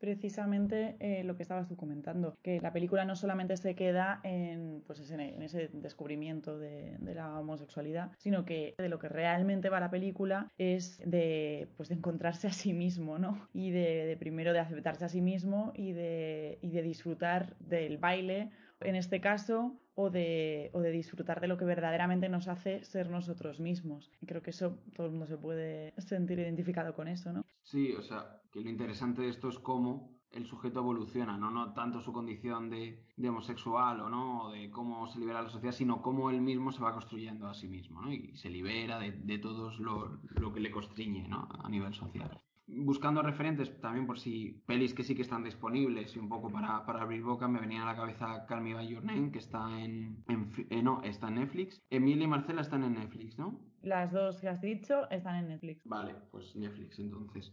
Precisamente 0.00 0.96
eh, 0.98 1.22
lo 1.24 1.36
que 1.36 1.42
estabas 1.42 1.68
tú 1.68 1.76
comentando, 1.76 2.36
que 2.42 2.60
la 2.60 2.72
película 2.72 3.04
no 3.04 3.14
solamente 3.14 3.56
se 3.58 3.74
queda 3.74 4.20
en, 4.24 4.82
pues 4.86 5.10
en 5.10 5.42
ese 5.42 5.68
descubrimiento 5.74 6.58
de, 6.58 6.96
la 7.14 7.38
homosexualidad, 7.38 8.12
sino 8.16 8.44
que 8.44 8.74
de 8.78 8.88
lo 8.88 8.98
que 8.98 9.08
realmente 9.08 9.68
va 9.68 9.78
la 9.78 9.90
película 9.90 10.48
es 10.58 11.02
de, 11.04 11.68
pues 11.76 11.88
de 11.90 11.96
encontrarse 11.96 12.46
a 12.46 12.52
sí 12.52 12.72
mismo, 12.72 13.18
¿no? 13.18 13.48
Y 13.52 13.70
de, 13.70 14.16
primero 14.18 14.52
de 14.52 14.60
aceptarse 14.60 15.04
a 15.04 15.08
sí 15.08 15.20
mismo 15.20 15.72
y 15.74 15.92
de, 15.92 16.58
y 16.62 16.70
de 16.70 16.82
disfrutar 16.82 17.56
del 17.58 17.98
baile, 17.98 18.50
en 18.80 18.96
este 18.96 19.20
caso, 19.20 19.78
o 19.94 20.10
de, 20.10 20.70
o 20.72 20.80
de 20.80 20.90
disfrutar 20.90 21.40
de 21.40 21.48
lo 21.48 21.56
que 21.56 21.64
verdaderamente 21.64 22.28
nos 22.28 22.48
hace 22.48 22.84
ser 22.84 23.10
nosotros 23.10 23.60
mismos. 23.60 24.10
Y 24.20 24.26
creo 24.26 24.42
que 24.42 24.50
eso 24.50 24.78
todo 24.96 25.06
el 25.06 25.12
mundo 25.12 25.26
se 25.26 25.36
puede 25.36 25.92
sentir 25.98 26.38
identificado 26.38 26.94
con 26.94 27.08
eso, 27.08 27.32
¿no? 27.32 27.44
Sí, 27.62 27.92
o 27.92 28.02
sea, 28.02 28.40
que 28.52 28.60
lo 28.60 28.70
interesante 28.70 29.22
de 29.22 29.28
esto 29.28 29.48
es 29.48 29.58
cómo 29.58 30.18
el 30.32 30.46
sujeto 30.46 30.78
evoluciona, 30.78 31.36
no, 31.36 31.50
no 31.50 31.72
tanto 31.72 32.00
su 32.00 32.12
condición 32.12 32.70
de, 32.70 33.04
homosexual 33.28 34.00
o 34.00 34.08
no, 34.08 34.44
o 34.44 34.52
de 34.52 34.70
cómo 34.70 35.08
se 35.08 35.18
libera 35.18 35.42
la 35.42 35.50
sociedad, 35.50 35.74
sino 35.74 36.00
cómo 36.02 36.30
él 36.30 36.40
mismo 36.40 36.70
se 36.70 36.80
va 36.80 36.92
construyendo 36.92 37.48
a 37.48 37.54
sí 37.54 37.68
mismo, 37.68 38.00
¿no? 38.00 38.12
Y 38.12 38.36
se 38.36 38.48
libera 38.48 38.98
de, 39.00 39.10
de 39.12 39.38
todo 39.38 39.72
lo, 39.78 40.20
lo, 40.30 40.52
que 40.52 40.60
le 40.60 40.70
constriñe, 40.70 41.26
¿no? 41.28 41.48
A 41.50 41.68
nivel 41.68 41.94
social 41.94 42.40
buscando 42.80 43.22
referentes 43.22 43.80
también 43.80 44.06
por 44.06 44.18
si 44.18 44.62
pelis 44.66 44.94
que 44.94 45.04
sí 45.04 45.14
que 45.14 45.22
están 45.22 45.44
disponibles 45.44 46.14
y 46.16 46.18
un 46.18 46.28
poco 46.28 46.50
para, 46.50 46.84
para 46.84 47.02
abrir 47.02 47.22
boca 47.22 47.48
me 47.48 47.60
venía 47.60 47.82
a 47.82 47.86
la 47.86 47.96
cabeza 47.96 48.46
Call 48.46 48.62
Me 48.62 48.74
By 48.74 48.88
Your 48.88 49.04
Name 49.04 49.30
que 49.30 49.38
está 49.38 49.80
en, 49.80 50.24
eh, 50.70 50.82
no 50.82 51.02
está 51.02 51.28
en 51.28 51.36
Netflix. 51.36 51.82
Emilia 51.90 52.24
y 52.24 52.28
Marcela 52.28 52.62
están 52.62 52.84
en 52.84 52.94
Netflix 52.94 53.38
¿no? 53.38 53.60
las 53.82 54.12
dos 54.12 54.40
que 54.40 54.48
has 54.48 54.60
dicho 54.60 55.10
están 55.10 55.36
en 55.36 55.48
Netflix. 55.48 55.82
Vale 55.84 56.14
pues 56.30 56.54
Netflix 56.56 56.98
entonces. 56.98 57.52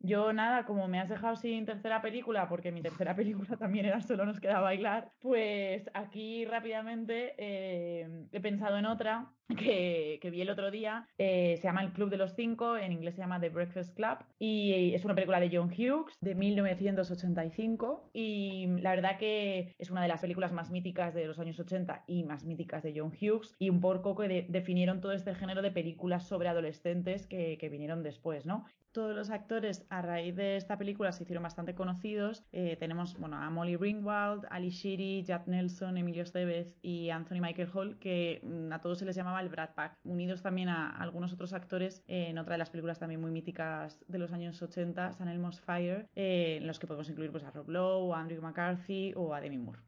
Yo 0.00 0.34
nada, 0.34 0.66
como 0.66 0.86
me 0.86 1.00
has 1.00 1.08
dejado 1.08 1.34
sin 1.34 1.64
tercera 1.64 2.02
película, 2.02 2.46
porque 2.48 2.70
mi 2.70 2.82
tercera 2.82 3.16
película 3.16 3.56
también 3.56 3.86
era 3.86 4.00
solo 4.00 4.26
nos 4.26 4.40
queda 4.40 4.60
bailar, 4.60 5.12
pues 5.20 5.88
aquí 5.94 6.44
rápidamente 6.44 7.34
eh, 7.38 8.26
he 8.30 8.40
pensado 8.40 8.76
en 8.76 8.86
otra 8.86 9.32
que, 9.48 10.28
vi 10.30 10.40
el 10.40 10.50
otro 10.50 10.70
día. 10.70 11.06
Eh, 11.18 11.56
se 11.58 11.64
llama 11.64 11.82
El 11.82 11.92
Club 11.92 12.10
de 12.10 12.16
los 12.16 12.34
Cinco, 12.34 12.76
en 12.76 12.92
inglés 12.92 13.14
se 13.14 13.20
llama 13.20 13.40
The 13.40 13.50
Breakfast 13.50 13.94
Club, 13.94 14.18
y 14.38 14.94
es 14.94 15.04
una 15.04 15.14
película 15.14 15.40
de 15.40 15.50
John 15.52 15.70
Hughes 15.70 16.16
de 16.20 16.34
1985. 16.34 18.10
Y 18.12 18.66
la 18.80 18.94
verdad 18.94 19.18
que 19.18 19.74
es 19.78 19.90
una 19.90 20.02
de 20.02 20.08
las 20.08 20.20
películas 20.20 20.52
más 20.52 20.70
míticas 20.70 21.14
de 21.14 21.26
los 21.26 21.38
años 21.38 21.58
80 21.58 22.04
y 22.06 22.24
más 22.24 22.44
míticas 22.44 22.82
de 22.82 22.94
John 22.96 23.12
Hughes, 23.12 23.54
y 23.58 23.70
un 23.70 23.80
poco 23.80 24.16
que 24.16 24.46
definieron 24.48 25.00
todo 25.00 25.12
este 25.12 25.34
género 25.34 25.62
de 25.62 25.70
películas 25.70 26.26
sobre 26.26 26.48
adolescentes 26.48 27.26
que, 27.26 27.58
vinieron 27.74 28.02
después, 28.02 28.44
¿no? 28.44 28.66
Todos 28.92 29.16
los 29.16 29.30
actores 29.30 29.84
a 29.88 30.02
raíz 30.02 30.36
de 30.36 30.56
esta 30.56 30.78
película 30.78 31.10
se 31.10 31.24
hicieron 31.24 31.42
bastante 31.42 31.74
conocidos. 31.74 32.44
Eh, 32.52 32.76
tenemos 32.78 33.18
bueno, 33.18 33.36
a 33.38 33.50
Molly 33.50 33.76
Ringwald, 33.76 34.44
Ali 34.50 34.70
Sheedy, 34.70 35.24
Jack 35.24 35.48
Nelson, 35.48 35.96
Emilio 35.96 36.22
Estevez 36.22 36.76
y 36.82 37.10
Anthony 37.10 37.40
Michael 37.40 37.70
Hall, 37.74 37.98
que 37.98 38.40
mm, 38.44 38.72
a 38.72 38.80
todos 38.80 38.98
se 39.00 39.04
les 39.04 39.16
llamaba 39.16 39.33
el 39.40 39.48
Brad 39.48 39.74
Pack, 39.74 39.98
unidos 40.04 40.42
también 40.42 40.68
a 40.68 40.90
algunos 40.90 41.32
otros 41.32 41.52
actores 41.52 42.02
en 42.06 42.38
otra 42.38 42.54
de 42.54 42.58
las 42.58 42.70
películas 42.70 42.98
también 42.98 43.20
muy 43.20 43.30
míticas 43.30 44.04
de 44.08 44.18
los 44.18 44.32
años 44.32 44.60
80, 44.60 45.12
San 45.12 45.28
Elmo's 45.28 45.60
Fire, 45.60 46.08
eh, 46.14 46.58
en 46.60 46.66
los 46.66 46.78
que 46.78 46.86
podemos 46.86 47.08
incluir 47.08 47.30
pues, 47.30 47.44
a 47.44 47.50
Rob 47.50 47.68
Lowe, 47.68 48.14
a 48.14 48.20
Andrew 48.20 48.42
McCarthy 48.42 49.12
o 49.16 49.34
a 49.34 49.40
Demi 49.40 49.58
Moore. 49.58 49.80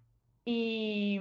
Y, 0.48 1.18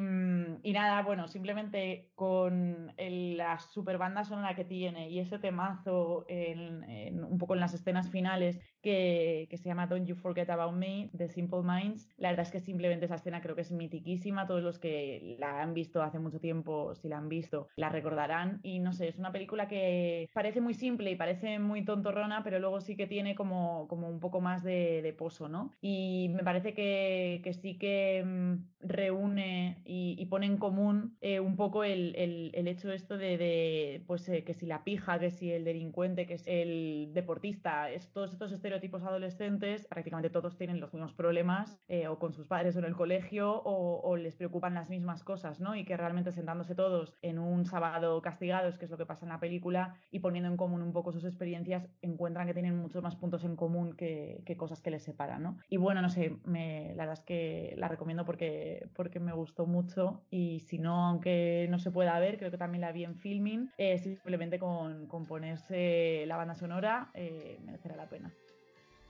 nada, 0.72 1.01
bueno, 1.01 1.27
simplemente 1.27 2.12
con 2.13 2.94
la 2.96 3.58
super 3.58 3.98
banda 3.98 4.24
sonora 4.24 4.55
que 4.55 4.65
tiene 4.65 5.10
y 5.10 5.17
ese 5.17 5.39
temazo 5.39 6.27
un 6.29 7.38
poco 7.39 7.55
en 7.55 7.60
las 7.60 7.74
escenas 7.74 8.12
finales 8.12 8.60
que, 8.86 9.58
se 9.58 9.68
llama 9.68 9.88
Don't 9.88 10.06
You 10.06 10.15
Forget 10.15 10.50
About 10.50 10.75
Me, 10.75 11.10
de 11.12 11.27
Simple 11.27 11.63
Minds, 11.63 12.08
la 12.18 12.30
verdad 12.30 12.46
es 12.46 12.51
que 12.51 12.60
simplemente 12.60 13.06
esa 13.06 13.15
escena 13.15 13.42
creo 13.42 13.56
que 13.56 13.62
es 13.62 13.72
mitiquísima. 13.72 14.46
Todos 14.46 14.62
los 14.62 14.77
que 14.77 15.36
la 15.39 15.62
han 15.62 15.74
visto 15.74 16.04
hace 16.04 16.20
mucho 16.20 16.39
tiempo, 16.39 16.94
si 16.94 17.10
la 17.10 17.18
han 17.18 17.27
visto, 17.27 17.68
la 17.75 17.89
recordarán. 17.89 18.60
Y 18.62 18.80
no 18.80 18.94
sé, 18.94 19.08
es 19.08 19.18
una 19.18 19.32
película 19.32 19.68
que 19.68 20.30
parece 20.34 20.62
muy 20.62 20.75
simple 20.75 21.10
y 21.10 21.15
parece 21.15 21.58
muy 21.58 21.84
tontorrona, 21.84 22.44
pero 22.44 22.60
luego 22.60 22.80
sí 22.80 22.96
que 22.96 23.08
tiene 23.08 23.34
como, 23.34 23.88
como 23.88 24.08
un 24.08 24.20
poco 24.20 24.39
más 24.39 24.63
de, 24.63 25.15
pozo, 25.18 25.48
¿no? 25.48 25.72
Y 25.82 26.30
me 26.36 26.44
parece 26.44 26.74
que, 26.74 27.58
sí 27.62 27.77
que 27.77 28.24
mm, 28.24 28.56
reúne 28.82 29.82
y, 29.86 30.24
pone 30.25 30.46
en 30.48 30.58
común 30.58 31.18
eh, 31.22 31.39
un 31.39 31.56
poco 31.56 31.84
el, 31.84 32.15
el, 32.15 32.68
hecho 32.68 32.92
esto 32.92 33.18
de, 33.18 34.04
pues 34.08 34.27
eh, 34.30 34.44
que 34.44 34.54
si 34.54 34.65
la 34.65 34.84
pija, 34.84 35.20
que 35.20 35.32
si 35.32 35.51
el 35.51 35.63
delincuente, 35.63 36.25
que 36.27 36.34
es 36.36 36.44
el 36.46 37.12
deportista, 37.13 37.89
es, 37.89 38.12
todos 38.12 38.34
estos 38.34 38.51
estereotipos 38.51 38.75
adolescentes, 39.03 39.88
prácticamente 39.88 40.29
todos 40.29 40.58
tienen 40.58 40.79
los 40.79 40.94
mismos 40.94 41.13
problemas 41.13 41.79
eh, 41.88 42.08
o 42.08 42.20
con 42.20 42.34
sus 42.34 42.48
padres 42.48 42.75
o 42.75 42.79
en 42.79 42.86
el 42.86 42.96
colegio 42.96 43.62
o, 43.63 44.15
les 44.17 44.36
preocupan 44.36 44.74
las 44.74 44.89
mismas 44.89 45.24
cosas, 45.24 45.60
¿no? 45.60 45.75
Y 45.75 45.84
que 45.84 45.98
realmente 45.98 46.32
sentándose 46.32 46.74
todos 46.74 47.13
en 47.22 47.38
un 47.38 47.65
sábado 47.65 48.22
castigados, 48.22 48.77
que 48.77 48.86
es 48.86 48.91
lo 48.91 48.98
que 48.98 49.05
pasa 49.05 49.25
en 49.25 49.29
la 49.29 49.39
película, 49.39 49.96
y 50.10 50.20
poniendo 50.20 50.50
en 50.50 50.58
común 50.58 50.82
un 50.82 50.94
poco 50.94 51.12
sus 51.12 51.25
experiencias, 51.25 51.89
encuentran 52.01 52.48
que 52.48 52.53
tienen 52.53 52.77
muchos 52.77 53.03
más 53.03 53.15
puntos 53.15 53.44
en 53.44 53.55
común 53.55 53.96
que, 53.96 54.44
cosas 54.58 54.82
que 54.82 54.89
les 54.89 55.03
separan, 55.03 55.44
¿no? 55.44 55.58
Y 55.70 55.77
bueno, 55.77 56.01
no 56.01 56.10
sé, 56.10 56.38
me, 56.46 56.94
la 56.96 57.03
verdad 57.03 57.20
es 57.20 57.25
que 57.25 57.74
la 57.77 57.89
recomiendo 57.89 58.25
porque 58.25 58.89
porque 58.96 59.20
me 59.20 59.34
gustó 59.34 59.65
mucho 59.65 60.24
y 60.29 60.62
si 60.62 60.79
no, 60.79 61.08
aunque 61.08 61.67
no 61.70 61.79
se 61.79 61.91
pueda 61.91 62.17
ver, 62.20 62.38
creo 62.38 62.51
que 62.51 62.58
también 62.58 62.82
la 62.82 62.91
vi 62.91 63.03
en 63.03 63.15
filming, 63.15 63.70
eh, 63.77 63.98
simplemente 63.98 64.60
con, 64.60 65.08
ponerse 65.27 66.25
la 66.27 66.38
banda 66.38 66.55
sonora 66.55 67.10
eh, 67.13 67.60
merecerá 67.63 67.96
la 67.96 68.10
pena. 68.10 68.34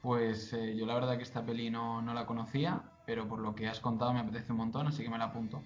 Pues 0.05 0.53
eh, 0.53 0.75
yo 0.75 0.85
la 0.85 0.93
verdad 0.93 1.17
que 1.17 1.23
esta 1.23 1.43
peli 1.43 1.71
no, 1.71 1.99
la 2.13 2.27
conocía, 2.27 2.83
pero 3.07 3.27
por 3.27 3.39
lo 3.39 3.55
que 3.55 3.67
has 3.67 3.79
contado 3.79 4.13
me 4.13 4.19
apetece 4.19 4.51
un 4.51 4.59
montón, 4.59 4.85
así 4.85 5.01
que 5.01 5.09
me 5.09 5.17
la 5.17 5.23
apunto. 5.23 5.63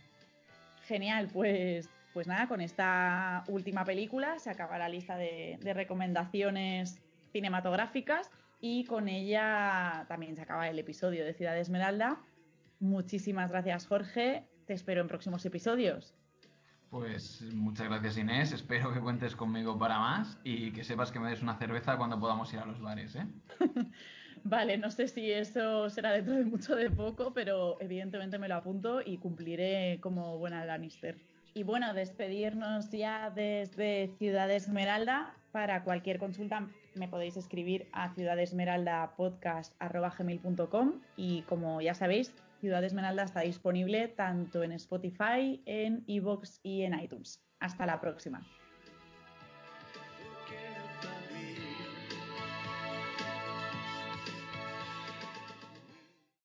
Genial, 0.86 1.28
pues, 1.34 1.90
pues 2.14 2.26
nada, 2.26 2.48
con 2.48 2.62
esta 2.62 3.44
última 3.50 3.84
película 3.84 4.40
se 4.40 4.50
acaba 4.50 4.78
la 4.78 4.88
lista 4.88 5.18
de, 5.18 5.60
de 5.60 5.74
recomendaciones 5.74 7.02
cinematográficas 7.34 8.32
y 8.62 8.86
con 8.86 9.10
ella 9.10 10.06
también 10.08 10.38
se 10.38 10.44
acaba 10.44 10.70
el 10.70 10.80
episodio 10.80 11.26
de 11.26 11.34
Ciudad 11.34 11.58
Esmeralda. 11.58 12.22
Muchísimas 12.80 13.52
gracias, 13.52 13.88
Jorge. 13.88 14.48
Te 14.68 14.74
espero 14.74 15.02
en 15.02 15.10
próximos 15.10 15.46
episodios. 15.46 16.16
Pues 16.90 17.42
muchas 17.54 17.88
gracias 17.88 18.18
Inés, 18.18 18.52
espero 18.52 18.92
que 18.92 19.00
cuentes 19.00 19.36
conmigo 19.36 19.78
para 19.78 20.00
más 20.00 20.40
y 20.44 20.72
que 20.72 20.84
sepas 20.84 21.12
que 21.12 21.20
me 21.20 21.30
des 21.30 21.44
una 21.44 21.56
cerveza 21.56 21.98
cuando 21.98 22.20
podamos 22.20 22.52
ir 22.52 22.60
a 22.60 22.66
los 22.66 22.82
bares. 22.82 23.16
¿eh? 23.16 23.28
vale, 24.44 24.78
no 24.78 24.92
sé 24.92 25.08
si 25.08 25.32
eso 25.32 25.90
será 25.90 26.12
dentro 26.12 26.36
de 26.36 26.46
mucho 26.46 26.76
de 26.76 26.90
poco, 26.90 27.34
pero 27.34 27.78
evidentemente 27.82 28.38
me 28.38 28.48
lo 28.48 28.56
apunto 28.56 29.02
y 29.06 29.18
cumpliré 29.18 30.00
como 30.02 30.38
buena 30.38 30.66
Lannister. 30.66 31.18
Y 31.54 31.64
bueno, 31.64 31.94
despedirnos 31.94 32.92
ya 32.92 33.32
desde 33.32 34.14
Ciudad 34.18 34.50
Esmeralda. 34.52 35.34
Para 35.52 35.84
cualquier 35.84 36.20
consulta 36.20 36.68
me 36.96 37.08
podéis 37.08 37.38
escribir 37.38 37.88
a 37.92 38.14
ciudadesmeraldapodcast.com 38.14 41.02
y 41.18 41.42
como 41.44 41.82
ya 41.82 41.96
sabéis, 41.96 42.34
Ciudad 42.60 42.84
Esmeralda 42.84 43.24
está 43.24 43.40
disponible 43.42 44.10
tanto 44.10 44.64
en 44.64 44.74
Spotify, 44.74 45.62
en 45.66 46.04
Evox 46.08 46.60
y 46.62 46.84
en 46.84 47.00
iTunes. 47.00 47.42
Hasta 47.60 47.86
la 47.86 48.00
próxima. 48.00 48.46